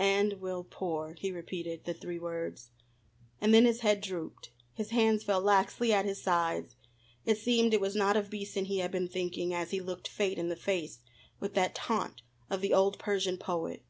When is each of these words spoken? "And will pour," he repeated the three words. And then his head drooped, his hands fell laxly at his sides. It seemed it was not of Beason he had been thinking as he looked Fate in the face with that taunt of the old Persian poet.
"And 0.00 0.40
will 0.40 0.64
pour," 0.68 1.14
he 1.14 1.30
repeated 1.30 1.84
the 1.84 1.94
three 1.94 2.18
words. 2.18 2.70
And 3.40 3.54
then 3.54 3.66
his 3.66 3.82
head 3.82 4.00
drooped, 4.00 4.50
his 4.74 4.90
hands 4.90 5.22
fell 5.22 5.40
laxly 5.40 5.92
at 5.92 6.04
his 6.04 6.20
sides. 6.20 6.74
It 7.24 7.38
seemed 7.38 7.72
it 7.72 7.80
was 7.80 7.94
not 7.94 8.16
of 8.16 8.30
Beason 8.30 8.64
he 8.64 8.78
had 8.78 8.90
been 8.90 9.06
thinking 9.06 9.54
as 9.54 9.70
he 9.70 9.80
looked 9.80 10.08
Fate 10.08 10.38
in 10.38 10.48
the 10.48 10.56
face 10.56 10.98
with 11.38 11.54
that 11.54 11.76
taunt 11.76 12.22
of 12.50 12.62
the 12.62 12.74
old 12.74 12.98
Persian 12.98 13.38
poet. 13.38 13.84